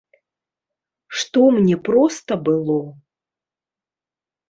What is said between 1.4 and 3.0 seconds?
мне проста было?